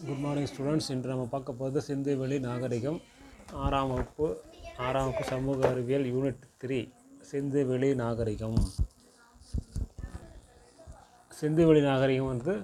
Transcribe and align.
Good 0.00 0.20
morning 0.22 0.48
students 0.50 0.88
இன்று 0.92 1.10
நம்ம 1.10 1.24
பார்க்க 1.32 1.52
போகிறது 1.58 1.80
சிந்துவெளி 1.88 2.36
நாகரிகம். 2.46 2.98
ஆறாம் 3.64 3.90
வகுப்பு 3.90 4.26
ஆறாம் 4.84 5.06
வகுப்பு 5.06 5.24
சமூக 5.30 5.68
அறிவியல் 5.70 6.06
யூனிட் 6.14 6.42
த்ரீ 6.62 6.78
சிந்துவெளி 7.30 7.90
நாகரிகம். 8.00 8.56
சிந்துவெளி 11.40 11.82
நாகரிகம் 11.88 12.30
வந்து 12.32 12.54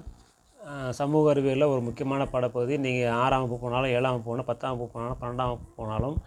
சமூக 1.00 1.32
அறிவியலில் 1.34 1.70
ஒரு 1.74 1.82
முக்கியமான 1.88 2.28
பாடப்பகுதி. 2.32 2.76
நீங்கள் 2.86 3.16
ஆறாம் 3.22 3.44
வகுப்பு 3.44 3.64
போனாலும் 3.64 3.94
ஏழாம் 3.96 4.14
வகுப்பு 4.14 4.30
போனால் 4.30 4.50
பத்தாம் 4.50 4.76
வகுப்பு 4.76 4.94
போனாலும் 4.96 5.20
பன்னெண்டாம் 5.22 5.52
வகுப்பு 5.52 5.72
போனாலும் 5.80 6.18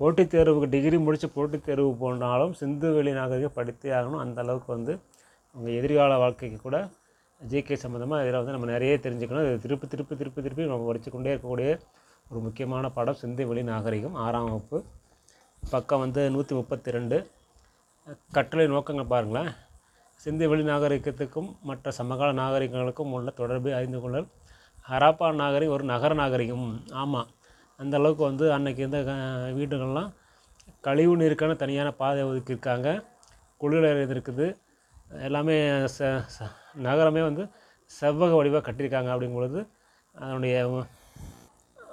போட்டித் 0.00 0.32
தேர்வுக்கு 0.34 0.72
டிகிரி 0.74 0.98
முடித்து 1.06 1.28
போட்டித் 1.36 1.66
தேர்வு 1.70 1.90
போனாலும் 2.04 2.54
சிந்துவெளி 2.60 3.12
நாகரிகம் 3.20 3.56
படித்தே 3.58 3.90
ஆகணும். 3.98 4.22
அந்த 4.26 4.40
அளவுக்கு 4.44 4.70
வந்து 4.76 4.94
உங்கள் 5.56 5.76
எதிர்கால 5.80 6.16
வாழ்க்கைக்கு 6.24 6.60
கூட 6.68 6.78
ஜிகே 7.40 7.76
சம்மந்தமாக 7.82 8.22
இதில் 8.24 8.38
வந்து 8.40 8.54
நம்ம 8.54 8.68
நிறைய 8.72 8.92
தெரிஞ்சுக்கணும். 9.04 9.46
இது 9.48 9.62
திருப்பி 9.64 9.86
திருப்பி 9.92 10.14
திருப்பி 10.20 10.40
திருப்பி 10.44 10.68
நம்ம 10.70 10.86
படிச்சுக்கொண்டே 10.90 11.32
இருக்கக்கூடிய 11.32 11.70
ஒரு 12.30 12.40
முக்கியமான 12.46 12.88
படம் 12.96 13.18
சிந்து 13.22 13.42
வெளி 13.48 13.62
நாகரிகம் 13.72 14.16
ஆறாம் 14.24 14.48
வகுப்பு. 14.48 14.78
பக்கம் 15.62 16.02
வந்து 16.04 16.22
நூற்றி 16.34 16.54
முப்பத்தி 16.58 16.96
ரெண்டு 16.96 17.16
கட்டளை 18.36 18.66
நோக்கங்கள் 18.74 19.12
பாருங்களேன். 19.12 19.50
சிந்துவெளி 20.24 20.64
நாகரிகத்துக்கும் 20.70 21.48
மற்ற 21.68 21.90
சமகால 21.98 22.30
நாகரிகங்களுக்கும் 22.42 23.14
உள்ள 23.16 23.30
தொடர்பை 23.40 23.72
அறிந்து 23.78 23.98
கொள்ளல். 24.02 24.28
ஹராப்பா 24.90 25.28
நாகரிகம் 25.42 25.76
ஒரு 25.76 25.86
நகர 25.92 26.14
நாகரிகம். 26.22 26.68
ஆமாம் 27.02 27.30
அந்த 27.80 27.94
அளவுக்கு 28.00 28.24
வந்து 28.30 28.46
அன்னைக்கு 28.56 28.82
இருந்த 28.84 29.00
வீடுகள்லாம் 29.58 30.12
கழிவு 30.86 31.14
நீருக்கான 31.20 31.56
தனியான 31.62 31.88
பாதை 32.02 32.22
ஒதுக்கியிருக்காங்க. 32.28 32.88
குளிர் 33.60 34.12
இருக்குது. 34.14 34.46
எல்லாமே 35.10 35.68
ச 35.70 35.98
ச- 35.98 36.52
நகரமே 36.74 37.22
வந்து 37.22 37.42
செவ்வக 38.00 38.34
வடிவாக 38.34 38.70
கட்டியிருக்காங்க 38.70 39.10
அப்படிங்கும்பொழுது 39.12 39.66
அதனுடைய 40.14 40.84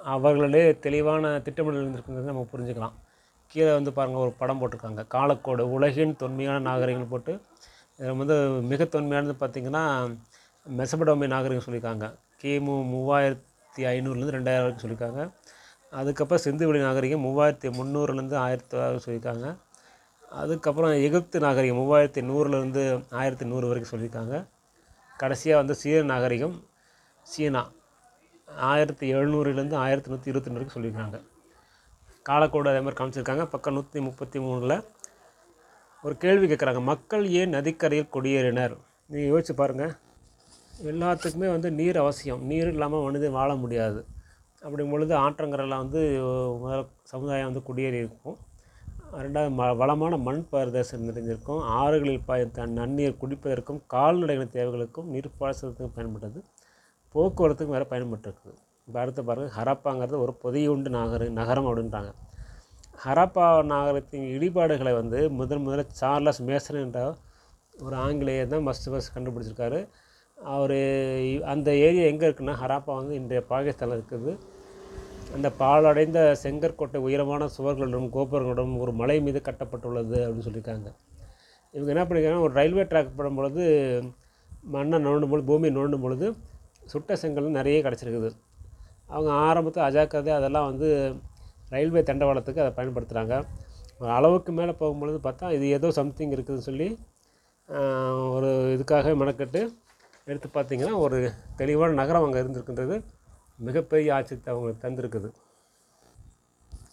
அவர்களே 0.04 0.78
தெளிவான 0.78 1.40
திட்டமிடல் 1.40 1.86
இருந்திருக்குங்கிறது 1.86 2.28
நம்ம 2.30 2.46
புரிஞ்சுக்கலாம். 2.52 2.92
கீழே 3.46 3.72
வந்து 3.72 3.92
பாருங்கள் 3.92 4.22
ஒரு 4.22 4.32
படம் 4.38 4.60
போட்டிருக்காங்க. 4.60 5.06
காலக்கோடு 5.06 5.72
உலகின் 5.72 6.16
தொன்மையான 6.16 6.58
நாகரிகங்கள் 6.58 7.10
போட்டு 7.10 7.40
இதில் 7.98 8.12
வந்து 8.12 8.48
மிக 8.48 8.84
தொன்மையானது 8.84 9.34
பார்த்திங்கன்னா 9.40 10.16
மெசபடோமிய 10.78 11.26
நாகரிகம் 11.26 11.74
சொல்லியிருக்காங்க. 11.74 12.04
கிமு 12.42 12.86
மூவாயிரத்தி 12.86 13.82
ஐநூறுலேருந்து 13.82 14.34
ரெண்டாயிரம் 14.34 14.60
வரைக்கும் 14.60 14.90
சொல்லியிருக்காங்க. 14.90 15.30
அதுக்கப்புறம் 15.90 16.44
சிந்துவெளி 16.44 16.80
நாகரிகம் 16.80 17.24
மூவாயிரத்தி 17.24 17.72
முந்நூறுலேருந்து 17.72 18.34
ஆயிரத்தி 18.34 18.76
தொள்ளாயிரம் 18.76 19.02
சொல்லியிருக்காங்க. 19.06 19.56
அதுக்கப்புறம் 20.40 20.92
எகிப்து 21.06 21.38
நாகரிகம் 21.44 21.78
மூவாயிரத்தி 21.80 22.22
நூறுலேருந்து 22.30 22.82
ஆயிரத்தி 23.20 23.46
நூறு 23.50 23.66
வரைக்கும் 23.70 23.92
சொல்லியிருக்காங்க. 23.92 24.36
கடைசியாக 25.20 25.60
வந்து 25.60 25.74
சீன 25.80 26.00
நாகரிகம் 26.12 26.56
சீனா. 27.32 27.62
ஆயிரத்தி 28.70 29.06
எழுநூறுலேருந்து 29.16 29.76
ஆயிரத்தி 29.84 30.10
நூற்றி 30.12 30.30
இருபத்தி 30.30 30.50
ரெண்டு 30.50 30.60
வரைக்கும் 30.60 30.76
சொல்லியிருக்காங்க. 30.76 31.18
காலக்கோடு 32.28 32.70
அதே 32.70 32.80
மாதிரி 32.84 32.98
காமிச்சிருக்காங்க. 33.00 33.44
பக்கம் 33.52 33.76
நூற்றி 33.76 34.00
முப்பத்தி 34.08 34.38
மூணில் 34.46 34.76
ஒரு 36.04 36.14
கேள்வி 36.24 36.46
கேட்குறாங்க. 36.50 36.80
மக்கள் 36.90 37.24
ஏன் 37.40 37.54
நதிக்கரையில் 37.56 38.10
குடியேறினர்? 38.16 38.74
நீங்கள் 39.10 39.30
யோசிச்சு 39.32 39.54
பாருங்கள் 39.60 39.94
எல்லாத்துக்குமே 40.90 41.48
வந்து 41.54 41.68
நீர் 41.80 41.98
அவசியம். 42.04 42.42
நீர் 42.50 42.70
இல்லாமல் 42.74 43.04
மனிதன் 43.06 43.36
வாழ 43.38 43.50
முடியாது. 43.64 44.00
அப்படிங்கும் 44.64 44.94
பொழுது 44.96 45.14
ஆற்றங்கரெல்லாம் 45.24 45.82
வந்து 45.84 46.02
முதல் 46.64 46.84
சமுதாயம் 47.12 47.48
வந்து 47.50 47.62
குடியேறி 47.68 47.98
இருக்கும் 48.02 48.36
ரெண்டாவது 49.22 49.50
ம 49.58 49.64
வளமான 49.80 50.14
மண் 50.26 50.40
பிரதேசம் 50.50 51.04
நிறைஞ்சிருக்கும் 51.08 51.60
ஆறுகளில் 51.80 52.24
பாய்த்த 52.28 52.66
நன்னீர் 52.78 53.18
குடிப்பதற்கும் 53.22 53.80
கால்நடைகளின் 53.94 54.54
தேவைகளுக்கும் 54.56 55.10
நீர் 55.14 55.28
பாசனத்துக்கும் 55.40 55.94
பயன்பட்டது. 55.96 56.38
போக்குவரத்துக்கும் 57.14 57.76
வேறு 57.76 57.86
பயன்பட்டுருக்குது. 57.92 58.54
இப்போ 58.88 59.22
பாருங்கள் 59.28 59.54
ஹரப்பாங்கிறது 59.58 60.16
ஒரு 60.24 60.32
பொதியுண்டு 60.44 60.90
நகர 60.96 61.28
நகரம் 61.40 61.68
அப்படின்றாங்க. 61.70 62.10
ஹரப்பா 63.04 63.46
நாகரத்தின் 63.72 64.26
இடிபாடுகளை 64.34 64.94
வந்து 65.00 65.20
முதன் 65.38 65.64
முதல்ல 65.66 65.84
சார்லஸ் 66.00 66.42
மேசன் 66.48 66.82
என்ற 66.86 67.00
ஒரு 67.84 67.96
ஆங்கிலேயர் 68.06 68.52
தான் 68.54 68.66
ஃபஸ்ட்டு 68.66 68.92
ஃபஸ்ட் 68.92 69.14
கண்டுபிடிச்சிருக்காரு. 69.16 69.80
அவர் 70.54 70.78
அந்த 71.52 71.68
ஏரியா 71.86 72.04
எங்கே 72.12 72.26
இருக்குன்னா 72.28 72.56
ஹராப்பா 72.62 72.92
வந்து 73.00 73.14
இன்றைய 73.20 73.42
பாகிஸ்தானில் 73.52 73.96
இருக்குது. 73.98 74.32
அந்த 75.34 75.48
பாலடைந்த 75.60 76.18
செங்கற்கோட்டை 76.42 76.98
உயரமான 77.06 77.46
சுவர்களுடன் 77.54 78.08
கோபுரங்களுடன் 78.16 78.72
ஒரு 78.82 78.92
மலை 79.00 79.16
மீது 79.26 79.40
கட்டப்பட்டுள்ளது 79.48 80.18
அப்படின்னு 80.24 80.46
சொல்லியிருக்காங்க. 80.46 80.88
இவங்க 81.74 81.90
என்ன 81.94 82.02
பண்ணியிருக்காங்கன்னா 82.04 82.44
ஒரு 82.46 82.54
ரயில்வே 82.58 82.84
ட்ராக் 82.90 83.16
படும் 83.18 83.38
பொழுது 83.38 83.62
மண்ணை 84.74 84.98
நோண்டும் 85.06 85.32
பொழுது 85.32 85.46
பூமியை 85.50 85.72
நோண்டும் 85.78 86.04
பொழுது 86.04 86.26
சுட்ட 86.92 87.16
செங்கல் 87.22 87.56
நிறைய 87.58 87.78
கிடச்சிருக்குது. 87.86 88.30
அவங்க 89.14 89.30
ஆரம்பத்தில் 89.46 89.86
அஜாக்கிரதை 89.88 90.32
அதெல்லாம் 90.38 90.68
வந்து 90.70 90.88
ரயில்வே 91.74 92.02
தண்டவாளத்துக்கு 92.10 92.62
அதை 92.64 92.72
பயன்படுத்துகிறாங்க 92.78 93.34
ஒரு 94.00 94.10
அளவுக்கு 94.18 94.52
மேலே 94.58 94.72
போகும்பொழுது 94.82 95.18
பார்த்தா 95.26 95.50
இது 95.56 95.66
ஏதோ 95.78 95.88
சம்திங் 95.98 96.34
இருக்குதுன்னு 96.36 96.68
சொல்லி 96.70 96.88
ஒரு 98.36 98.48
இதுக்காக 98.76 99.12
மெனக்கெட்டு 99.22 99.60
எடுத்து 100.30 100.48
பார்த்தீங்கன்னா 100.56 100.94
ஒரு 101.04 101.18
தெளிவான 101.60 101.96
நகரம் 102.00 102.24
அங்கே 102.26 102.40
இருந்திருக்கின்றது. 102.42 102.96
மிகப்பெரிய 103.56 104.14
ஆட்சியத்தை 104.14 104.54
அவங்களுக்கு 104.54 104.88
தந்திருக்குது. 104.88 105.30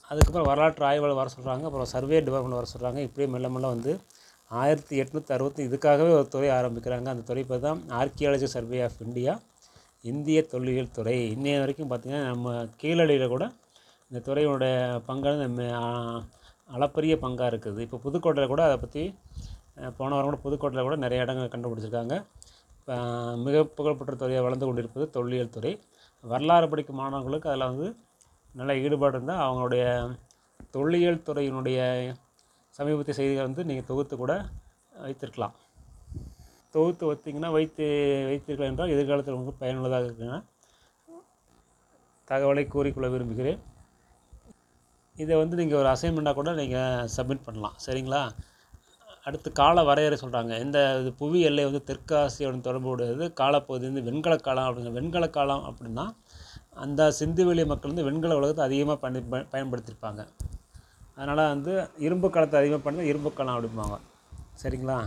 அதுக்கப்புறம் 0.08 0.48
வரலாற்று 0.48 0.86
ஆய்வாளர் 0.86 1.16
வர 1.16 1.30
சொல்கிறாங்க 1.40 1.64
அப்புறம் 1.64 1.86
சர்வே 1.86 2.20
டிபார்ட்மெண்ட் 2.20 2.64
வர 2.64 2.68
சொல்கிறாங்க 2.74 3.02
இப்படியே 3.02 3.34
மெல்ல 3.34 3.50
மெல்ல 3.50 3.68
வந்து 3.68 4.00
ஆயிரத்தி 4.48 5.02
எட்நூற்றி 5.02 5.32
அறுபத்தி 5.32 5.68
இதுக்காகவே 5.68 6.12
ஒரு 6.12 6.28
துறை 6.28 6.50
ஆரம்பிக்கிறாங்க. 6.50 7.06
அந்த 7.06 7.14
துறை 7.14 7.44
பேர் 7.44 7.60
தான் 7.60 7.82
ஆர்கியாலஜி 7.90 8.44
சர்வே 8.44 8.82
ஆஃப் 8.82 9.02
இந்தியா 9.02 9.40
இந்திய 10.02 10.44
தொல்லியல் 10.44 10.92
துறை. 10.92 11.36
இன்னைய 11.36 11.60
வரைக்கும் 11.60 11.92
பார்த்திங்கன்னா 11.92 12.24
நம்ம 12.24 12.64
கீழடியில் 12.82 13.28
கூட 13.28 13.52
இந்த 14.12 14.34
துறையோட 14.34 15.02
பங்கு 15.06 15.30
மெ- 15.30 16.24
அளப்பரிய 16.66 17.16
பங்காக 17.16 17.52
இருக்குது. 17.52 17.80
இப்போ 17.80 18.00
புதுக்கோட்டையில் 18.04 18.48
கூட 18.48 18.64
அதை 18.64 18.78
பற்றி 18.78 19.16
போன 19.98 20.16
வாரம் 20.16 20.40
கூட 20.42 20.56
புதுக்கோட்டையில் 20.56 20.82
கூட 20.82 20.96
நிறைய 20.96 21.24
இடங்கள் 21.24 21.48
கண்டுபிடிச்சிருக்காங்க. 21.48 22.26
இப்போ 22.80 22.96
மிக 23.38 23.64
புகழ்பெற்ற 23.64 24.16
துறையாக 24.16 24.44
வளர்ந்து 24.44 24.66
கொண்டிருப்பது 24.66 25.10
தொல்லியல் 25.10 25.50
துறை. 25.50 25.80
வரலாறு 26.24 26.70
படிக்கும் 26.70 27.00
மாணவர்களுக்கு 27.02 27.50
அதில் 27.50 27.70
வந்து 27.72 27.88
நல்ல 28.60 28.72
ஈடுபாடு 28.76 29.16
இருந்தால் 29.18 29.44
அவங்களுடைய 29.46 29.84
தொல்லியல் 30.76 31.26
துறையினுடைய 31.28 31.80
சமீபத்திய 32.78 33.16
செய்திகளை 33.18 33.46
வந்து 33.48 33.64
நீங்கள் 33.66 33.88
தொகுத்து 33.90 34.16
கூட 34.18 34.34
வைத்திருக்கலாம். 35.04 35.56
தொகுத்து 36.76 37.04
வைத்தீங்கன்னா 37.10 37.52
வைத்து 37.52 37.86
வைத்தீர்கள் 38.30 38.70
என்றால் 38.72 38.94
எதிர்காலத்தில் 38.96 39.36
உங்களுக்கு 39.38 39.64
பயனுள்ளதாக 39.64 40.08
இருக்குங்க. 40.08 40.38
தகவலை 42.30 42.68
கூறிக்கொள்ள 42.68 43.08
விரும்புகிறேன். 43.10 43.60
இதை 45.16 45.38
வந்து 45.38 45.56
நீங்கள் 45.62 45.80
ஒரு 45.80 45.90
அசைன்மெண்ட்டாக 45.96 46.34
கூட 46.34 46.52
நீங்கள் 46.54 47.10
சப்மிட் 47.18 47.46
பண்ணலாம். 47.48 47.76
சரிங்களா? 47.86 48.22
அடுத்து 49.26 49.50
கால 49.60 49.84
வரையறை 49.88 50.18
சொல்கிறாங்க 50.22 50.54
இந்த 50.66 50.78
இது 51.02 51.10
புவி 51.20 51.40
எல்லை 51.50 51.64
வந்து 51.68 51.82
தெற்கு 51.90 52.16
ஆசியாவுடன் 52.22 52.66
தொடர்புடையது. 52.68 53.26
காலப்பகுதி 53.42 53.86
வந்து 53.90 54.04
வெண்கல 54.08 54.36
காலம் 54.48 54.68
அப்படிங்கிற 54.68 54.94
வெண்கல 55.00 55.26
காலம் 55.38 55.66
அப்படின்னா 55.70 56.06
அந்த 56.84 57.02
சிந்துவெளி 57.20 57.64
மக்கள் 57.72 57.92
வந்து 57.92 58.08
வெண்கல 58.08 58.38
உலகத்தை 58.40 58.64
அதிகமாக 58.66 58.98
பயன் 59.04 59.50
பயன்படுத்தியிருப்பாங்க. 59.54 60.22
அதனால் 61.16 61.44
வந்து 61.54 61.74
இரும்பு 62.06 62.28
காலத்தை 62.30 62.58
அதிகமாக 62.60 62.84
பண்ணால் 62.86 63.10
இரும்பு 63.12 63.32
காலம் 63.34 63.56
அப்படிம்பாங்க. 63.58 63.98
சரிங்களா? 64.62 64.98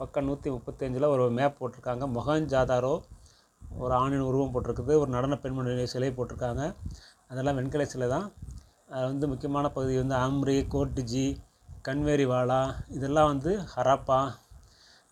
பக்கம் 0.00 0.26
நூற்றி 0.28 0.48
முப்பத்தஞ்சில் 0.50 1.12
ஒரு 1.14 1.24
மேப் 1.30 1.58
போட்டிருக்காங்க. 1.58 2.04
மொஹஞ்சாதாரோ 2.16 2.94
ஒரு 3.82 3.92
ஆணின் 3.94 4.26
உருவம் 4.28 4.52
போட்டிருக்குது. 4.54 4.94
ஒரு 5.02 5.10
நடன 5.10 5.36
பெண்மணி 5.36 5.86
சிலை 5.94 6.10
போட்டிருக்காங்க. 6.16 6.62
அதெல்லாம் 7.30 7.58
வெண்கல 7.60 7.84
சிலை 7.84 8.08
தான். 8.08 8.26
அது 8.94 9.04
வந்து 9.10 9.28
முக்கியமான 9.28 9.66
பகுதி 9.76 9.94
வந்து 9.96 10.16
ஆம்ரி 10.26 10.56
கோர்டிஜி 10.74 11.26
கன்வேரிவாலா 11.86 12.60
இதெல்லாம் 12.96 13.30
வந்து 13.32 13.52
ஹராப்பா 13.74 14.18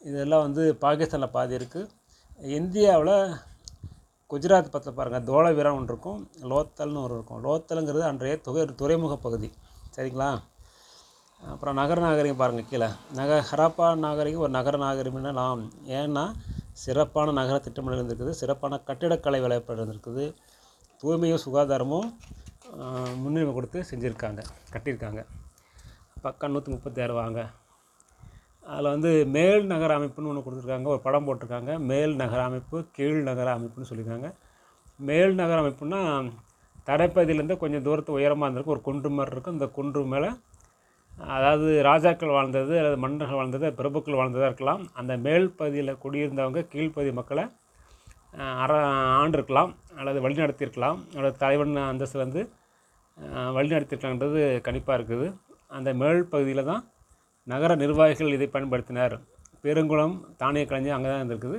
இதெல்லாம் 0.09 0.45
வந்து 0.47 0.63
பாகிஸ்தானில் 0.83 1.35
பாதி 1.37 1.55
இருக்குது 1.59 1.89
இந்தியாவில் 2.59 3.17
குஜராத் 4.31 4.69
பக்கத்தில் 4.75 4.97
பாருங்கள் 4.99 5.27
தோலவீரம் 5.31 5.77
ஒன்று 5.79 5.93
இருக்கும் 5.93 6.21
லோத்தல்னு 6.51 7.03
ஒரு 7.07 7.15
இருக்கும். 7.19 7.41
லோத்தலுங்கிறது 7.47 8.05
அன்றைய 8.11 8.37
துறை 8.47 8.63
துறைமுக 8.83 9.17
பகுதி. 9.25 9.49
சரிங்களா? 9.97 10.29
அப்புறம் 11.41 11.79
நகர 11.81 11.99
நாகரிகம் 12.07 12.41
பாருங்கள் 12.43 12.69
கீழே. 12.71 12.89
நக 13.19 13.41
ஹராப்பா 13.51 13.87
நாகரிகம் 14.05 14.45
ஒரு 14.47 14.55
நகர 14.59 14.79
நாகரிகம்னா 14.85 15.33
நாம் 15.43 15.63
ஏன்னா 15.99 16.25
சிறப்பான 16.85 17.33
நகர 17.41 17.59
திட்டமிடல் 17.67 18.01
இருந்திருக்குது 18.01 18.35
சிறப்பான 18.41 18.81
கட்டிடக்கலை 18.89 19.41
வேலைப்பாடு 19.47 19.81
இருந்திருக்குது 19.81 20.27
தூய்மையும் 21.03 21.45
சுகாதாரமும் 21.47 22.09
முன்னுரிமை 23.23 23.53
கொடுத்து 23.59 23.79
செஞ்சுருக்காங்க 23.91 24.41
கட்டியிருக்காங்க. 24.75 25.23
பக்கம் 26.27 26.53
நூற்றி 26.55 26.71
முப்பத்தாறு 26.75 27.15
வாங்க. 27.21 27.41
அதில் 28.73 28.93
வந்து 28.95 29.11
மேல் 29.37 29.65
நகர 29.73 29.91
அமைப்புன்னு 29.99 30.31
ஒன்று 30.31 30.45
கொடுத்துருக்காங்க. 30.47 30.89
ஒரு 30.95 31.01
படம் 31.07 31.27
போட்டிருக்காங்க. 31.27 31.73
மேல் 31.91 32.13
நகர 32.23 32.41
அமைப்பு 32.49 32.79
கீழ் 32.97 33.19
நகர 33.29 33.49
அமைப்புன்னு 33.59 33.91
சொல்லியிருக்காங்க. 33.91 34.29
மேல் 35.09 35.35
நகர 35.41 35.57
அமைப்புன்னா 35.63 36.01
தடைப்பகுதியிலேருந்து 36.89 37.57
கொஞ்சம் 37.63 37.85
தூரத்து 37.87 38.17
உயரமாக 38.19 38.47
இருந்திருக்கும் 38.47 38.77
ஒரு 38.77 38.85
குன்று 38.89 39.11
மாதிரி 39.17 39.35
இருக்கும். 39.35 39.57
இந்த 39.59 39.69
குன்று 39.79 40.03
மேலே 40.13 40.31
அதாவது 41.37 41.71
ராஜாக்கள் 41.89 42.37
வாழ்ந்தது 42.37 42.75
அல்லது 42.81 42.99
மன்னர்கள் 43.05 43.39
வாழ்ந்தது 43.41 43.67
பிரபுக்கள் 43.79 44.19
வாழ்ந்ததாக 44.21 44.51
இருக்கலாம். 44.51 44.83
அந்த 45.01 45.13
மேல் 45.27 45.47
பகுதியில் 45.59 45.99
குடியிருந்தவங்க 46.05 46.61
கீழ்ப்பகுதி 46.75 47.13
மக்களை 47.19 47.45
அற 48.65 48.73
ஆண்டிருக்கலாம். 49.21 49.71
அல்லது 49.99 50.19
வழிநடத்தியிருக்கலாம். 50.25 50.99
அல்லது 51.19 51.37
தலைவன் 51.45 51.77
அந்தஸ்து 51.93 52.19
வந்து 52.25 52.43
வழிநடத்தியிருக்கலான்றது 53.57 54.41
கணிப்பாக 54.69 54.99
இருக்குது. 55.01 55.29
அந்த 55.77 55.91
மேல் 56.01 56.23
பகுதியில் 56.33 56.69
தான் 56.71 56.83
நகர 57.47 57.75
நிர்வாகிகள் 57.83 58.35
இதை 58.37 58.49
பயன்படுத்தினர். 58.55 59.15
பெருங்குளம் 59.65 60.17
தானிய 60.41 60.65
கலைஞர் 60.71 60.97
அங்கே 60.97 61.09
தான் 61.11 61.23
இருந்திருக்குது. 61.23 61.59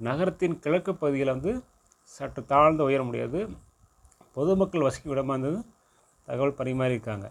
நகரத்தின் 0.00 0.56
கிழக்கு 0.64 0.92
பகுதியில் 1.02 1.34
வந்து 1.34 1.52
சற்று 2.14 2.42
தாழ்ந்து 2.52 2.82
உயர 2.88 3.02
முடியாது. 3.08 3.40
பொதுமக்கள் 4.36 4.86
வசிக்கும் 4.86 5.14
இடமா 5.14 5.34
இருந்தது. 5.36 5.58
தகவல் 6.28 6.58
பரிமாறியிருக்காங்க 6.60 7.26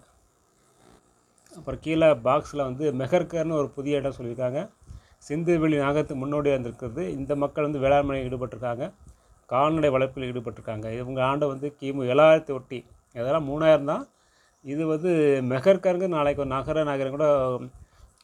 அப்புறம் 1.51 1.81
கீழே 1.86 2.07
பாக்ஸில் 2.25 2.68
வந்து 2.68 2.86
மெஹர்கர்னு 3.00 3.56
ஒரு 3.62 3.69
புதிய 3.77 4.00
இடம் 4.01 4.15
சொல்லியிருக்காங்க. 4.18 4.60
சிந்துவெளி 5.27 5.77
நாகத்துக்கு 5.83 6.22
முன்னோடியாக 6.24 6.56
இருந்திருக்குது 6.56 7.04
இந்த 7.18 7.33
மக்கள் 7.44 7.65
வந்து 7.68 7.81
வேளாண்மையில் 7.86 8.25
ஈடுபட்டிருக்காங்க. 8.27 8.83
கால்நடை 9.50 9.89
வளர்ப்பில் 9.95 10.27
ஈடுபட்டிருக்காங்க. 10.30 10.88
இவங்க 11.00 11.19
ஆண்டை 11.30 11.45
வந்து 11.54 11.68
கிமு 11.80 12.01
ஏழாயிரத்தி 12.13 12.54
ஒட்டி 12.57 12.80
இதெல்லாம் 13.15 13.48
மூணாயிரம் 13.51 13.89
தான் 13.92 14.04
இது 14.65 14.83
வந்து 14.94 15.11
மெஹர்கருங்க 15.50 16.07
நாளைக்கு 16.15 16.41
ஒரு 16.44 16.51
நகர 16.56 16.83
நகரம் 16.89 17.15
கூட 17.15 17.27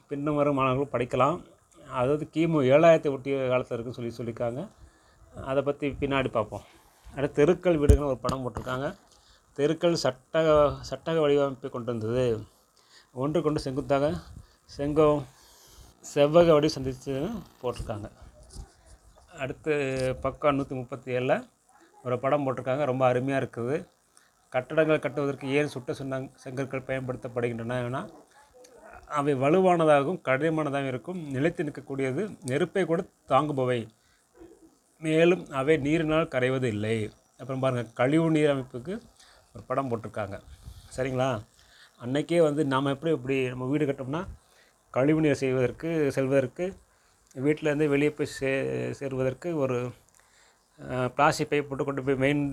பின்னும் 0.09 0.39
வரும் 0.39 0.57
மாணவர்களும் 0.59 0.93
படிக்கலாம். 0.95 1.37
அதாவது 1.99 2.23
கிமு 2.33 2.59
ஏழாயிரத்தை 2.73 3.11
ஒட்டிய 3.15 3.35
காலத்தில் 3.51 3.75
இருக்குன்னு 3.75 3.97
சொல்லி 3.99 4.17
சொல்லியிருக்காங்க. 4.17 4.61
அதை 5.49 5.61
பற்றி 5.67 5.87
பின்னாடி 6.01 6.29
பார்ப்போம். 6.35 6.65
அடுத்து 7.15 7.37
தெருக்கள் 7.39 7.79
வீடுகள்னு 7.81 8.11
ஒரு 8.13 8.19
படம் 8.25 8.43
போட்டிருக்காங்க. 8.43 8.87
தெருக்கள் 9.57 9.95
சட்டக 10.03 10.47
சட்டக 10.89 11.17
வடிவமைப்பை 11.23 11.69
கொண்டு 11.75 11.91
வந்தது. 11.93 12.25
ஒன்று 13.23 13.45
கொண்டு 13.45 13.59
செங்குத்தாக 13.65 14.05
செங்கம் 14.75 15.19
செவ்வக 16.13 16.47
வடி 16.55 16.69
சந்தித்து 16.75 17.13
போட்டிருக்காங்க. 17.61 18.07
அடுத்து 19.43 19.73
பக்கம் 20.23 20.57
நூற்றி 20.57 20.75
முப்பத்தி 20.79 21.15
ஏழில் 21.17 21.37
ஒரு 22.05 22.15
படம் 22.23 22.43
போட்டிருக்காங்க. 22.45 22.83
ரொம்ப 22.91 23.03
அருமையாக 23.11 23.41
இருக்குது. 23.43 23.77
கட்டடங்கள் 24.55 25.03
கட்டுவதற்கு 25.05 25.47
ஏன் 25.59 25.71
சுட்ட 25.73 25.93
சுண்ணங் 25.99 26.27
செங்கற்கள் 26.43 26.87
பயன்படுத்தப்படுகின்றன 26.89 27.79
ஏன்னா 27.87 28.01
அவை 29.17 29.33
வலுவானதாகவும் 29.41 30.21
கடினமானதாகவும் 30.27 30.91
இருக்கும். 30.91 31.19
நிலைத்து 31.35 31.65
நிற்கக்கூடியது 31.67 32.21
நெருப்பை 32.49 32.83
கூட 32.91 33.01
தாங்குபவை. 33.31 33.81
மேலும் 35.01 35.43
அவை 35.59 35.75
நீரினால் 35.87 36.31
கரைவது 36.35 36.67
இல்லை. 36.75 36.95
அப்புறம் 37.41 37.61
பாருங்கள் 37.63 37.91
கழிவு 37.99 38.27
நீர் 38.35 38.53
அமைப்புக்கு 38.53 38.93
ஒரு 39.53 39.63
படம் 39.69 39.89
போட்டிருக்காங்க. 39.91 40.37
சரிங்களா? 40.95 41.29
அன்னைக்கே 42.03 42.39
வந்து 42.47 42.61
நாம் 42.73 42.93
எப்படி 42.95 43.11
இப்படி 43.17 43.37
நம்ம 43.51 43.67
வீடு 43.71 43.85
கட்டோம்னா 43.89 44.21
கழிவு 44.93 45.21
நீர் 45.25 45.41
செய்வதற்கு 45.43 45.89
செல்வதற்கு 46.17 46.65
வீட்டிலேருந்து 47.45 47.87
வெளியே 47.93 48.11
போய் 48.17 48.33
சே 48.37 48.51
சேருவதற்கு 48.99 49.49
ஒரு 49.63 49.77
பிளாஸ்டிக் 51.15 51.49
பை 51.51 51.59
போட்டு 51.69 51.83
கொண்டு 51.87 52.03
போய் 52.07 52.21
மெயின் 52.23 52.43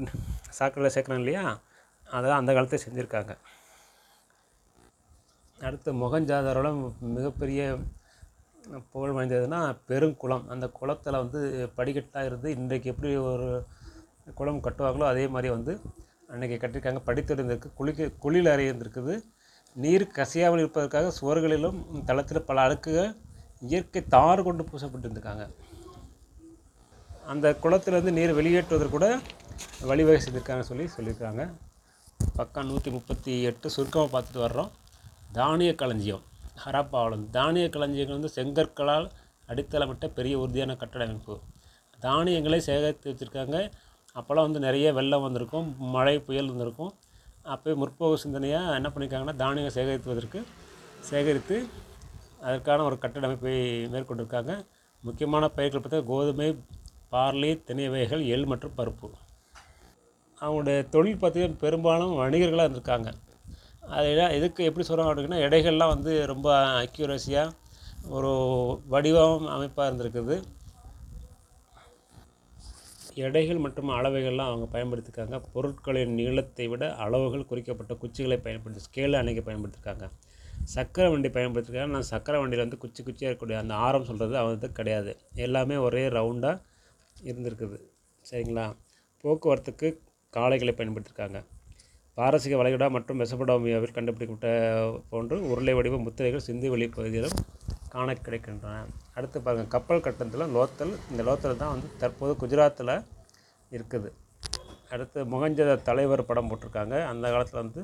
சாக்கடையில் 0.59 0.95
சேர்க்குறோம் 0.95 1.23
இல்லையா? 1.23 1.45
அதை 2.17 2.31
அந்த 2.39 2.51
காலத்தை 2.57 2.79
செஞ்சுருக்காங்க. 2.85 3.33
அடுத்து 5.67 5.91
மொகஞ்சாதாரோட 6.03 6.69
மிகப்பெரிய 7.17 7.63
புகழ் 8.93 9.15
வாய்ந்ததுன்னா 9.17 9.61
பெருங்குளம். 9.91 10.45
அந்த 10.53 10.67
குளத்தில் 10.79 11.21
வந்து 11.23 11.41
படிக்கட்டாக 11.79 12.29
இருந்து 12.31 12.49
இன்றைக்கு 12.59 12.91
எப்படி 12.93 13.11
ஒரு 13.31 13.49
குளம் 14.39 14.65
கட்டுவாங்களோ 14.67 15.07
அதே 15.13 15.25
மாதிரி 15.35 15.49
வந்து 15.57 15.73
அன்றைக்கி 16.33 16.57
கட்டியிருக்காங்க. 16.59 17.03
படித்திருந்திருக்கு 17.09 17.71
குளிக்க 17.79 18.11
குளியல் 18.25 18.53
அறை 18.53 18.67
இருந்திருக்குது. 18.69 19.15
நீர் 19.77 20.05
கசியாமல் 20.19 20.63
இருப்பதற்காக 20.63 21.13
சுவர்களிலும் 21.19 21.81
தளத்தில் 22.09 22.47
பல 22.49 22.61
அடுக்குகள் 22.67 23.11
இயற்கை 23.71 24.01
தார் 24.15 24.47
கொண்டு 24.47 24.63
பூசப்பட்டு 24.71 25.07
இருந்திருக்காங்க 25.07 25.45
அந்த 27.33 27.49
குளத்திலேருந்து 27.65 28.17
நீர் 28.17 28.39
வெளியேற்றுவதற்கு 28.39 28.97
கூட 28.97 29.09
வழிவகை 29.91 30.21
செய்திருக்காங்கன்னு 30.23 30.71
சொல்லி 30.71 30.87
சொல்லியிருக்காங்க. 30.97 31.43
பக்கம் 32.39 32.69
நூற்றி 32.71 32.91
முப்பத்தி 32.97 33.33
எட்டு 33.49 33.67
சுருக்கமாக 33.75 34.09
பார்த்துட்டு 34.13 34.41
வர்றோம். 34.45 34.71
தானிய 35.39 35.71
களஞ்சியம் 35.83 36.23
ஹராப்பாவளம். 36.63 37.25
தானிய 37.37 37.67
களஞ்சியங்கள் 37.75 38.19
வந்து 38.19 38.33
செங்கற்களால் 38.37 39.07
அடித்தளமிட்ட 39.53 40.07
பெரிய 40.19 40.35
உறுதியான 40.43 40.77
கட்டட 40.83 41.03
அமைப்பு 41.09 41.37
தானியங்களை 42.05 42.59
சேகரித்து 42.69 43.11
வச்சுருக்காங்க. 43.11 43.57
அப்போல்லாம் 44.19 44.49
வந்து 44.49 44.63
நிறைய 44.67 44.89
வெள்ளம் 44.99 45.25
வந்திருக்கும் 45.27 45.69
மழை 45.95 46.17
புயல் 46.29 46.51
வந்திருக்கும். 46.53 46.93
அப்போயே 47.55 47.75
முற்போக்கு 47.83 48.23
சிந்தனையாக 48.25 48.77
என்ன 48.79 48.89
பண்ணியிருக்காங்கன்னா 48.93 49.37
தானியங்கள் 49.43 49.77
சேகரித்துவதற்கு 49.79 50.41
சேகரித்து 51.11 51.57
அதற்கான 52.47 52.85
ஒரு 52.89 52.97
கட்டட 53.03 53.27
அமைப்பை 53.29 53.55
மேற்கொண்டிருக்காங்க. 53.95 54.53
முக்கியமான 55.03 55.45
பயிர்கள் 55.59 55.83
பார்த்தா 55.85 56.01
கோதுமை 56.13 56.49
பார்லி 57.15 57.51
திணை 57.69 57.87
வகைகள் 57.93 58.23
எள் 58.35 58.49
மற்றும் 58.53 58.77
பருப்பு. 58.79 59.09
அவங்களுடைய 60.45 60.89
தொழில் 60.89 61.21
பார்த்தீங்கன்னா 61.23 61.63
பெரும்பாலும் 61.65 62.15
வணிகர்களாக 62.21 62.67
இருந்திருக்காங்க. 62.67 63.11
அதில் 63.97 64.35
எதுக்கு 64.39 64.65
எப்படி 64.69 64.87
சொல்கிறாங்க 64.89 65.13
அப்படின்னா 65.13 65.39
எடைகள்லாம் 65.47 65.95
வந்து 65.95 66.27
ரொம்ப 66.27 66.49
அக்யூரஸியாக 66.83 67.55
ஒரு 68.17 68.33
வடிவம் 68.93 69.47
அமைப்பாக 69.47 69.89
இருந்திருக்குது. 69.91 70.37
எடைகள் 73.15 73.59
மற்றும் 73.59 73.91
அளவைகள்லாம் 73.91 74.51
அவங்க 74.51 74.67
பயன்படுத்தியிருக்காங்க 74.75 75.39
பொருட்களின் 75.55 76.15
நீளத்தை 76.19 76.67
விட 76.73 76.85
அளவுகள் 77.05 77.49
குறிக்கப்பட்ட 77.51 77.95
குச்சிகளை 77.95 78.39
பயன்படுத்தி 78.47 78.85
ஸ்கேலை 78.87 79.17
அணைக்க 79.23 79.41
பயன்படுத்தியிருக்காங்க 79.49 80.07
சக்கரை 80.75 81.09
வண்டி 81.13 81.29
பயன்படுத்தியிருக்காங்க 81.29 81.95
நான் 81.97 82.11
சக்கரை 82.11 82.39
வண்டியில் 82.41 82.65
வந்து 82.65 82.79
குச்சி 82.79 83.03
குச்சியாக 83.03 83.31
இருக்கக்கூடிய 83.31 83.59
அந்த 83.65 83.75
ஆரம் 83.87 84.05
சொல்கிறது 84.05 84.45
வந்து 84.51 84.71
கிடையாது. 84.73 85.13
எல்லாமே 85.47 85.77
ஒரே 85.77 86.09
ரவுண்டாக 86.09 86.63
இருந்திருக்குது. 87.31 87.79
சரிங்களா? 88.31 88.67
போக்குவரத்துக்கு 89.25 89.89
காளைகளை 90.37 90.73
பயன்படுத்தியிருக்காங்க. 90.77 91.39
பாரசீக 92.19 92.55
வளைகுடா 92.61 92.87
மற்றும் 92.97 93.19
மெசபடோமியாவில் 93.21 93.95
கண்டுபிடிக்கப்பட்ட 93.97 94.49
போன்று 95.11 95.37
உருளை 95.51 95.75
வடிவ 95.79 95.99
முத்திரைகள் 96.07 96.45
சிந்து 96.47 96.67
வெளி 96.75 96.87
பகுதியிலும் 96.97 97.37
காண 97.95 98.09
கிடைக்கின்றன. 98.27 98.75
அடுத்து 99.17 99.39
பாருங்கள் 99.47 99.73
கப்பல் 99.75 100.05
கட்டணத்தில் 100.07 100.53
லோத்தல் 100.57 100.93
இந்த 101.11 101.23
லோத்தல் 101.29 101.61
தான் 101.63 101.73
வந்து 101.75 101.89
தற்போது 102.03 102.35
குஜராத்தில் 102.43 102.95
இருக்குது. 103.77 104.11
அடுத்து 104.95 105.19
முகஞ்சத 105.33 105.77
தலைவர் 105.89 106.29
படம் 106.31 106.49
போட்டிருக்காங்க. 106.51 106.95
அந்த 107.11 107.27
காலத்தில் 107.35 107.63
வந்து 107.63 107.83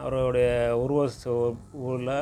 அவருடைய 0.00 0.48
உருவ 0.82 1.06
ஊரில் 1.86 2.16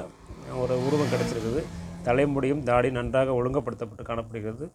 ஒரு 0.62 0.75
உருவம் 0.87 1.12
கிடச்சிருக்குது. 1.14 1.62
தலைமுடியும் 2.06 2.62
தாடி 2.69 2.90
நன்றாக 2.99 3.35
ஒழுங்குபடுத்தப்பட்டு 3.40 4.05
காணப்படுகிறது. 4.11 4.67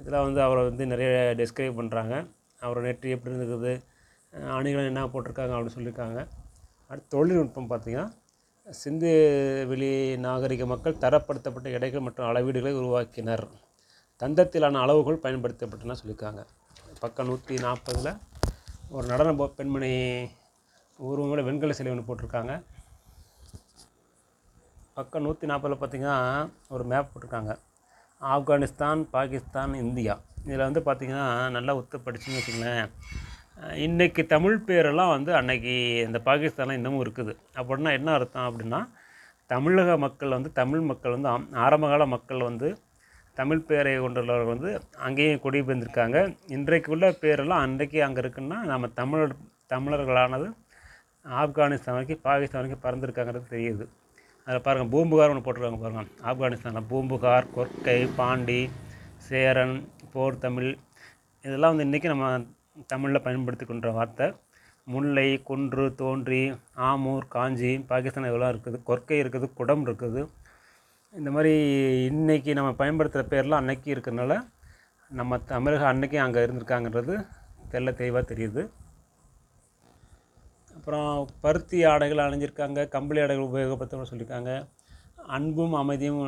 இதில் 0.00 0.22
வந்து 0.26 0.40
அவரை 0.46 0.62
வந்து 0.70 0.84
நிறைய 0.92 1.12
டிஸ்கிரைப் 1.40 1.78
பண்ணுறாங்க 1.80 2.16
அவர் 2.66 2.86
நெற்றி 2.86 3.14
எப்படி 3.14 3.32
இருந்துக்குது 3.32 3.72
அணிகள் 4.58 4.88
என்ன 4.90 5.02
போட்டிருக்காங்க 5.12 5.54
அப்படின்னு 5.56 5.76
சொல்லியிருக்காங்க. 5.76 6.20
அடுத்து 6.90 7.12
தொழில்நுட்பம் 7.14 7.68
பார்த்திங்கன்னா 7.70 8.06
சிந்து 8.80 9.10
வெளி 9.70 9.90
நாகரிக 10.24 10.66
மக்கள் 10.72 11.02
தரப்படுத்தப்பட்ட 11.04 11.68
எடைகள் 11.76 12.04
மற்றும் 12.06 12.28
அளவீடுகளை 12.28 12.72
உருவாக்கினர். 12.80 13.44
தந்தத்திலான 14.22 14.80
அளவுகள் 14.84 15.22
பயன்படுத்தப்பட்டன 15.24 15.96
சொல்லியிருக்காங்க. 16.00 16.42
பக்கம் 17.02 17.28
நூற்றி 17.30 17.54
நாற்பதில் 17.66 18.10
ஒரு 18.96 19.04
நடன 19.12 19.48
பெண்மணி 19.58 19.92
உருவங்கள 21.08 21.42
வெண்கல 21.48 21.74
சிலை 21.78 21.92
ஒன்று 21.92 22.08
போட்டிருக்காங்க. 22.08 22.52
பக்கம் 24.98 25.24
நூற்றி 25.26 25.46
நாற்பதில் 25.50 25.80
பார்த்திங்கன்னா 25.80 26.18
ஒரு 26.74 26.84
மேப் 26.92 27.10
போட்டிருக்காங்க. 27.12 27.52
ஆப்கானிஸ்தான் 28.20 29.02
பாகிஸ்தான் 29.02 29.74
இந்தியா. 29.74 30.20
இதில் 30.44 30.58
வந்து 30.58 30.80
பார்த்திங்கன்னா 30.80 31.50
நல்லா 31.50 31.76
ஒத்து 31.76 31.98
படிச்சுன்னு 31.98 32.36
வச்சுங்களேன் 32.36 32.90
இன்றைக்கி 33.70 34.26
தமிழ் 34.26 34.62
பேரெல்லாம் 34.66 35.08
வந்து 35.08 35.34
அன்னைக்கு 35.34 36.02
இந்த 36.06 36.18
பாகிஸ்தானில் 36.18 36.74
இன்னமும் 36.74 37.04
இருக்குது. 37.04 37.36
அப்படின்னா 37.54 37.92
என்ன 37.92 38.12
அர்த்தம் 38.12 38.42
அப்படின்னா 38.42 38.88
தமிழக 39.46 39.96
மக்கள் 39.96 40.28
வந்து 40.28 40.52
தமிழ் 40.52 40.80
மக்கள் 40.80 41.12
வந்து 41.12 41.28
ஆம்- 41.28 41.54
ஆரம்பகால 41.54 42.06
மக்கள் 42.06 42.42
வந்து 42.42 42.78
தமிழ் 43.34 43.58
பேரை 43.58 43.98
கொண்டுள்ளவர்கள் 43.98 44.56
வந்து 44.56 44.80
அங்கேயும் 44.98 45.40
குடிபெயர்ந்திருக்காங்க. 45.40 46.36
இன்றைக்கு 46.46 46.92
உள்ள 46.92 47.10
பேரெல்லாம் 47.10 47.60
அன்றைக்கு 47.60 48.04
அங்கே 48.04 48.20
இருக்குன்னா 48.20 48.60
நம்ம 48.60 48.86
தமிழர் 48.86 49.34
தமிழர்களானது 49.68 50.52
ஆப்கானிஸ்தான் 51.24 51.90
வரைக்கும் 51.90 52.20
பாகிஸ்தான் 52.22 52.68
வரைக்கும் 52.68 52.82
பறந்துருக்காங்கிறது 52.82 53.52
தெரியுது. 53.52 53.86
அதில் 54.48 54.64
பாருங்கள் 54.66 54.90
பூம்புகார் 54.92 55.30
ஒன்று 55.30 55.44
போட்டிருக்காங்க 55.44 55.80
பாருங்கள் 55.84 56.10
ஆப்கானிஸ்தானில் 56.30 56.88
பூம்புகார் 56.90 57.46
கொர்க்கை 57.54 58.00
பாண்டி 58.18 58.60
சேரன் 59.28 59.76
போர் 60.12 60.42
தமிழ் 60.44 60.68
இதெல்லாம் 61.44 61.72
வந்து 61.72 61.86
இன்றைக்கி 61.88 62.08
நம்ம 62.12 62.26
தமிழில் 62.92 63.24
பயன்படுத்தி 63.24 63.64
கொண்ட 63.70 63.90
வார்த்தை. 63.96 64.26
முல்லை 64.92 65.26
குன்று 65.48 65.84
தோன்றி 66.02 66.40
ஆமூர் 66.90 67.24
காஞ்சி 67.34 67.72
பாகிஸ்தான் 67.90 68.28
இதெல்லாம் 68.30 68.52
இருக்குது. 68.54 68.78
கொர்க்கை 68.88 69.18
இருக்குது 69.22 69.46
குடம் 69.60 69.84
இருக்குது. 69.86 70.22
இந்த 71.14 71.30
மாதிரி 71.36 71.54
இன்றைக்கி 72.10 72.52
நம்ம 72.58 72.70
பயன்படுத்துகிற 72.82 73.24
பேர்லாம் 73.32 73.62
அன்னைக்கு 73.62 73.90
இருக்கிறனால 73.94 74.34
நம்ம 75.10 75.38
தமிழக 75.52 75.86
அன்னைக்கு 75.92 76.20
அங்கே 76.26 76.44
இருந்திருக்காங்கன்றது 76.46 77.16
தெள்ள 77.72 77.90
தெளிவாக 78.00 78.24
தெரியுது. 78.32 78.62
அப்புறம் 80.86 81.30
பருத்தி 81.44 81.78
ஆடைகள் 81.90 82.20
அணிஞ்சிருக்காங்க 82.24 82.80
கம்பளி 82.92 83.20
ஆடைகள் 83.22 83.46
உபயோகப்படுத்தணும்னு 83.46 84.08
சொல்லியிருக்காங்க. 84.10 84.50
அன்பும் 85.36 85.72
அமைதியும் 85.80 86.20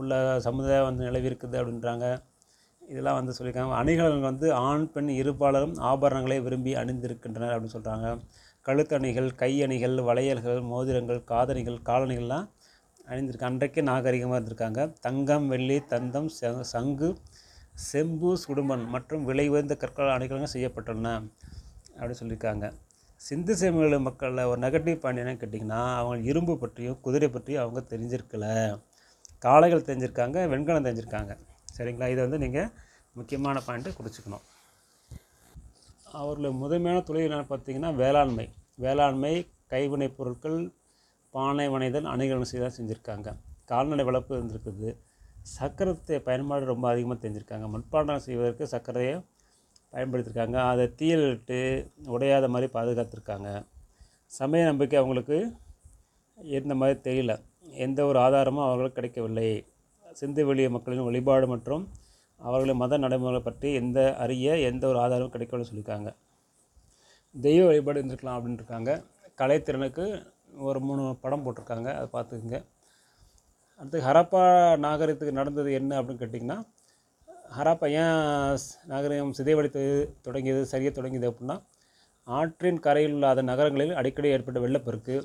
உள்ள 0.00 0.12
சமுதாயம் 0.44 0.86
வந்து 0.88 1.06
நிலவி 1.06 1.28
இருக்குது 1.30 1.56
அப்படின்றாங்க. 1.60 2.08
இதெல்லாம் 2.90 3.16
வந்து 3.18 3.32
சொல்லியிருக்காங்க. 3.38 3.72
அணிகலன் 3.80 4.22
வந்து 4.28 4.46
ஆண் 4.66 4.84
பெண் 4.92 5.10
இருபாலரும் 5.22 5.74
ஆபரணங்களை 5.90 6.36
விரும்பி 6.46 6.74
அணிந்திருக்கின்றனர் 6.82 7.54
அப்படின்னு 7.54 7.76
சொல்கிறாங்க 7.76 8.12
கழுத்தணிகள் 8.68 9.28
கையணிகள் 9.42 9.96
வளையல்கள் 10.10 10.60
மோதிரங்கள் 10.74 11.20
காதணிகள் 11.32 11.80
காலணிகள்லாம் 11.90 12.46
அணிந்திருக்கு 13.10 13.50
அன்றைக்கே 13.50 13.86
நாகரிகமாக 13.90 14.38
இருந்திருக்காங்க. 14.40 14.80
தங்கம் 15.08 15.50
வெள்ளி 15.54 15.80
தந்தம் 15.94 16.30
சங்கு 16.74 17.10
செம்பு 17.90 18.32
சுடுமண் 18.44 18.86
மற்றும் 18.96 19.26
விலை 19.30 19.48
உயர்ந்த 19.54 19.80
கற்கள் 19.84 20.16
அணிகலன்கள் 20.16 20.56
செய்யப்பட்டுள்ளன 20.56 21.18
அப்படி 21.98 22.16
சொல்லியிருக்காங்க. 22.22 22.66
சிந்து 23.24 23.56
சமவெளி 23.56 23.98
மக்களில் 23.98 24.44
ஒரு 24.44 24.60
நெகட்டிவ் 24.60 24.96
பாயிண்ட் 24.96 25.26
என்னன்னு 25.26 25.44
கேட்டிங்கன்னா 25.44 25.96
அவங்க 25.96 26.28
இரும்பு 26.28 26.58
பற்றியும் 26.58 27.00
குதிரை 27.00 27.28
பற்றியும் 27.28 27.62
அவங்க 27.62 27.96
தெரிஞ்சிருக்கல. 27.96 28.78
காளைகள் 29.38 29.82
தெரிஞ்சிருக்காங்க 29.82 30.48
வெண்கலம் 30.48 30.84
தெரிஞ்சிருக்காங்க. 30.84 31.36
சரிங்களா? 31.78 32.08
இதை 32.08 32.14
வந்து 32.14 32.38
நீங்கள் 32.38 32.70
முக்கியமான 33.12 33.60
பாயிண்ட்டு 33.66 33.94
குறிச்சிக்கணும். 34.00 34.40
அவர்களுடைய 36.12 36.56
முதன்மையான 36.56 37.02
தொழில் 37.02 37.30
என்னென்னு 37.30 37.44
பார்த்தீங்கன்னா 37.50 37.94
வேளாண்மை. 37.94 38.52
வேளாண்மை 38.74 39.48
கைவினைப் 39.66 40.16
பொருட்கள் 40.16 40.70
பானை 41.30 41.68
வனைதல் 41.68 42.04
அணிகலன் 42.04 42.44
செய்ய 42.44 42.70
செஞ்சுருக்காங்க. 42.78 43.36
கால்நடை 43.64 44.04
வளர்ப்பு 44.04 44.36
இருந்திருக்குது. 44.36 44.96
சக்கரத்தை 45.60 46.18
பயன்பாடு 46.18 46.64
ரொம்ப 46.64 46.90
அதிகமாக 46.90 47.28
தெரிஞ்சிருக்காங்க. 47.28 47.68
மண்பாண்டம் 47.68 48.16
செய்வதற்கு 48.16 48.66
சர்க்கரையை 48.66 49.20
பயன்படுத்தியிருக்காங்க 49.94 50.58
அதை 50.70 50.94
தீயிலிட்டு 50.94 51.58
உடையாத 52.06 52.48
மாதிரி 52.48 52.68
பாதுகாத்திருக்காங்க. 52.72 53.66
சமய 54.26 54.64
நம்பிக்கை 54.64 54.98
அவங்களுக்கு 54.98 55.56
எந்த 56.58 56.74
மாதிரி 56.74 56.98
தெரியல. 57.00 57.32
எந்த 57.84 58.04
ஒரு 58.04 58.18
ஆதாரமும் 58.18 58.64
அவர்களுக்கு 58.64 58.94
கிடைக்கவில்லை. 58.94 59.64
சிந்து 60.12 60.46
வெளிய 60.46 60.70
மக்களின் 60.70 61.04
வழிபாடு 61.04 61.46
மற்றும் 61.46 61.88
அவர்களின் 62.36 62.76
மத 62.76 62.96
நடைமுறை 62.96 63.40
பற்றி 63.40 63.74
எந்த 63.74 64.16
அறிய 64.16 64.58
எந்த 64.58 64.86
ஒரு 64.86 64.98
ஆதாரமும் 64.98 65.30
கிடைக்கவில்லை 65.30 65.66
சொல்லியிருக்காங்க. 65.70 66.14
தெய்வ 67.40 67.66
வழிபாடு 67.66 68.02
இருந்திருக்கலாம் 68.02 68.38
அப்படின்னு 68.38 68.60
இருக்காங்க. 68.60 69.02
கலைத்திறனுக்கு 69.38 70.04
ஒரு 70.56 70.80
மூணு 70.80 71.16
படம் 71.20 71.44
போட்டிருக்காங்க. 71.44 71.88
அதை 71.94 72.08
பார்த்துக்குங்க. 72.12 72.64
அடுத்து 73.78 74.00
ஹரப்பா 74.00 74.42
நாகரிகத்துக்கு 74.78 75.40
நடந்தது 75.40 75.72
என்ன 75.72 76.02
அப்படின்னு 76.02 76.22
கேட்டிங்கன்னா 76.22 76.58
ஹராப்பா 77.44 77.86
ஏன் 77.96 78.18
ஸ்- 78.58 78.76
நாகரிகம் 78.84 79.34
சிதைவடைத்து 79.38 79.82
தொடங்கியது 80.22 80.60
சரியாக 80.66 80.92
தொடங்கியது 80.94 81.26
அப்படின்னா 81.30 81.56
ஆற்றின் 82.26 82.80
கரையில் 82.80 83.14
இல்லாத 83.14 83.40
நகரங்களில் 83.48 83.98
அடிக்கடி 84.00 84.28
ஏற்பட்ட 84.30 84.58
வெள்ளப்பெருக்கு 84.60 85.16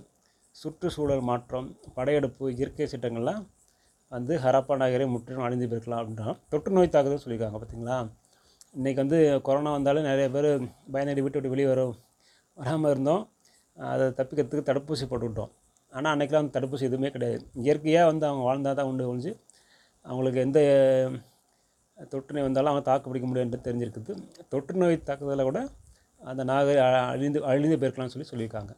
சுற்றுச்சூழல் 0.55 1.23
மாற்றம் 1.29 1.67
படையெடுப்பு 1.95 2.45
இயற்கை 2.53 2.87
சீட்டங்கள்லாம் 2.87 3.43
வந்து 4.11 4.33
ஹராப்பா 4.43 4.75
நகரை 4.81 5.05
முற்றிலும் 5.07 5.45
அழிந்து 5.47 5.67
போயிருக்கலாம் 5.67 6.01
அப்படின்னா 6.01 6.29
தொற்று 6.51 6.75
நோய் 6.75 6.93
தாக்குதல் 6.93 7.23
சொல்லியிருக்காங்க 7.23 7.59
பார்த்தீங்களா? 7.59 7.97
இன்றைக்கி 8.75 8.99
வந்து 9.01 9.17
கொரோனா 9.47 9.71
வந்தாலும் 9.75 10.07
நிறைய 10.07 10.27
பேர் 10.29 10.47
பயந்துட்டு 10.93 11.23
விட்டு 11.23 11.37
விட்டு 11.37 11.53
வெளியே 11.53 11.67
வரும் 11.67 11.93
வராமல் 12.57 12.91
இருந்தோம். 12.91 13.23
அதை 13.77 14.05
தப்பிக்கிறதுக்கு 14.17 14.69
தடுப்பூசி 14.69 15.05
போட்டுக்கிட்டோம் 15.05 15.51
ஆனால் 15.93 16.11
அன்றைக்கெலாம் 16.13 16.43
வந்து 16.43 16.55
தடுப்பூசி 16.57 16.87
எதுவுமே 16.89 17.09
கிடையாது. 17.09 17.37
இயற்கையாக 17.61 18.09
வந்து 18.11 18.25
அவங்க 18.27 18.43
வாழ்ந்தால் 18.47 18.77
தான் 18.79 18.89
உண்டு 18.91 19.09
ஒழிஞ்சு 19.09 19.31
அவங்களுக்கு 20.05 20.39
எந்த 20.41 20.59
தொற்று 22.07 22.33
நோய் 22.35 22.47
வந்தாலும் 22.47 22.71
அவங்க 22.71 22.85
தாக்கு 22.89 23.09
பிடிக்க 23.09 23.27
முடியும்னு 23.29 23.65
தெரிஞ்சிருக்குது. 23.67 24.13
தொற்று 24.47 24.75
நோய் 24.75 25.03
தாக்குதலை 25.03 25.43
கூட 25.45 25.69
அந்த 26.21 26.45
நாகரி 26.45 26.77
அழிந்து 27.09 27.45
அழிந்து 27.45 27.77
போயிருக்கலாம்னு 27.77 28.13
சொல்லி 28.15 28.29
சொல்லியிருக்காங்க. 28.31 28.71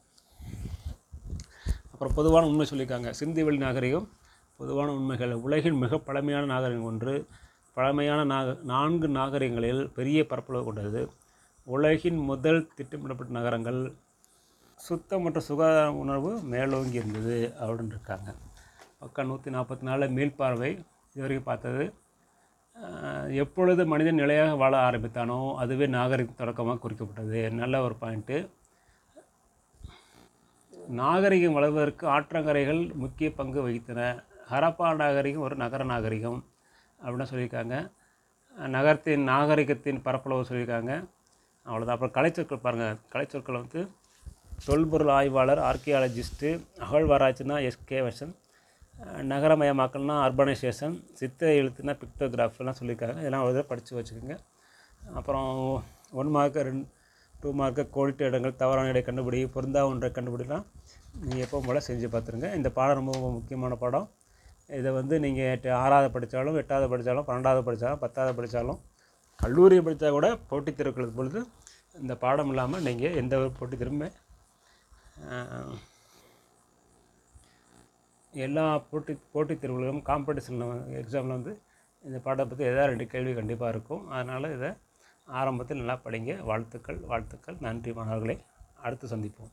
அப்புறம் 1.92 2.14
பொதுவான 2.16 2.46
உண்மை 2.46 2.68
சொல்லியிருக்காங்க. 2.72 3.14
சிந்திவெளி 3.20 3.58
நாகரிகம் 3.58 4.10
பொதுவான 4.58 4.92
உண்மைகள். 4.92 5.34
உலகின் 5.34 5.78
மிக 5.78 5.98
பழமையான 5.98 6.46
நாகரிகம் 6.46 6.84
ஒன்று. 6.84 7.26
பழமையான 7.74 8.24
நாக 8.24 8.58
நான்கு 8.64 9.08
நாகரிகங்களில் 9.08 9.84
பெரிய 9.94 10.26
பரப்பளவு 10.28 10.66
கொண்டது. 10.66 11.02
உலகின் 11.64 12.18
முதல் 12.18 12.68
திட்டமிடப்பட்ட 12.76 13.34
நகரங்கள் 13.34 13.94
சுத்தம் 14.76 15.22
மற்றும் 15.22 15.44
சுகாதார 15.44 15.94
உணர்வு 15.94 16.40
மேலோங்கி 16.54 16.94
இருந்தது 16.94 17.54
அப்படின்னு 17.60 17.94
இருக்காங்க 17.96 18.30
பக்கம் 19.00 19.28
நூற்றி 19.28 19.52
நாற்பத்தி 19.52 19.82
நாலு 19.82 20.06
மீள்பார்வை 20.06 20.72
இதுவரைக்கும் 21.14 21.44
பார்த்தது. 21.44 21.84
எப்பொழுது 23.42 23.86
மனிதன் 23.86 24.16
நிலையாக 24.16 24.56
வாழ 24.56 24.74
ஆரம்பித்தானோ 24.90 25.38
அதுவே 25.56 25.88
நாகரிக 25.88 26.30
தொடக்கமாக 26.38 26.82
குறிக்கப்பட்டது. 26.84 27.52
நல்ல 27.62 27.82
ஒரு 27.82 27.96
பாயிண்ட்டு 28.02 28.38
நாகரிகம் 30.88 31.56
வளர்வதற்கு 31.58 32.06
ஆற்றங்கரைகள் 32.16 32.82
முக்கிய 32.94 33.28
பங்கு 33.32 33.60
வகித்தன. 33.68 34.00
ஹரப்பா 34.52 34.88
நாகரிகம் 34.96 35.42
ஒரு 35.42 35.56
நகர 35.56 35.84
நாகரிகம் 35.84 36.40
அப்படின்னு 37.04 37.32
சொல்லியிருக்காங்க. 37.32 37.76
நகரத்தின் 38.56 39.28
நாகரிகத்தின் 39.28 40.04
பரப்பளவு 40.04 40.50
சொல்லியிருக்காங்க. 40.50 40.94
அவ்வளோதான் 41.66 41.96
அப்புறம் 41.98 42.16
கலைச்சொற்கள் 42.18 42.66
பாருங்கள் 42.66 43.02
கலைச்சொற்கள் 43.14 43.62
வந்து 43.62 43.82
தொல்பொருள் 44.66 45.14
ஆய்வாளர் 45.18 45.62
ஆர்கியாலஜிஸ்ட்டு 45.70 46.50
அகழ்வாராய்ச்சினா 46.86 47.58
எஸ்கே 47.70 48.00
வசன் 48.08 48.34
நகரமயமாக்கல்னா 49.32 50.16
அர்பனைசேஷன் 50.26 50.96
சித்திர 51.20 51.50
எழுத்துனா 51.60 51.94
பிக்டோகிராஃப்லாம் 52.02 52.78
சொல்லியிருக்காங்க. 52.80 53.22
இதெல்லாம் 53.24 53.44
ஒரு 53.46 53.54
தடவை 53.56 53.68
படித்து 53.72 53.98
வச்சுக்கோங்க. 53.98 54.36
அப்புறம் 55.20 55.50
ஒன் 56.22 56.32
மார்க்கு 56.36 56.66
ரெண்டு 56.70 56.86
டூ 57.36 57.52
மார்க்கு 57.60 57.84
கோடிட்ட 57.96 58.24
இடங்கள் 58.30 58.60
தவறான 58.62 58.90
இடை 58.92 59.02
கண்டுபிடி 59.06 59.40
பொருந்தா 59.56 59.82
ஒன்றை 59.92 60.10
கண்டுபிடிலாம் 60.18 60.66
நீங்கள் 61.22 61.44
எப்பவும் 61.46 61.68
போல் 61.68 61.86
செஞ்சு 61.90 62.08
பார்த்துருங்க. 62.16 62.50
இந்த 62.60 62.70
பாடம் 62.78 63.00
ரொம்ப 63.00 63.14
முக்கியமான 63.38 63.76
பாடம். 63.84 64.08
இதை 64.80 64.90
வந்து 65.00 65.16
நீங்கள் 65.26 65.76
ஆறாவது 65.84 66.10
படித்தாலும் 66.16 66.60
எட்டாவது 66.62 66.90
படித்தாலும் 66.92 67.28
பன்னெண்டாவது 67.30 67.64
படித்தாலும் 67.68 68.02
பத்தாவது 68.04 68.36
படித்தாலும் 68.40 68.80
கல்லூரி 69.40 69.78
படித்தா 69.86 70.10
கூட 70.18 70.28
போட்டித் 70.50 70.78
தேர்வுகளுக்கு 70.80 71.18
பொழுது 71.20 71.40
இந்த 72.02 72.14
பாடம் 72.24 72.52
இல்லாமல் 72.54 72.84
நீங்கள் 72.88 73.18
எந்த 73.22 73.34
ஒரு 73.42 73.50
போட்டித் 73.60 73.82
தேர்வுமே 73.82 74.10
எல்லா 78.34 78.78
போட்டி 78.78 79.18
போட்டித் 79.32 79.66
தேர்வுகளும் 79.66 80.02
காம்படிஷன் 80.06 80.62
எக்ஸாமில் 81.02 81.28
வந்து 81.28 81.62
இந்த 82.04 82.20
பாடத்தை 82.20 82.46
பற்றி 82.46 82.64
ஏதாவது 82.64 82.88
ரெண்டு 82.88 83.08
கேள்வி 83.08 83.34
கண்டிப்பாக 83.34 83.72
இருக்கும். 83.72 84.10
அதனால் 84.10 84.56
இதை 84.56 84.70
ஆரம்பத்தில் 85.26 85.78
நல்லா 85.78 86.00
படிங்க. 86.04 86.44
வாழ்த்துக்கள் 86.44 87.00
வாழ்த்துக்கள். 87.00 87.58
நன்றி 87.60 87.94
மாணவர்களே. 87.94 88.44
அடுத்து 88.82 89.08
சந்திப்போம். 89.08 89.52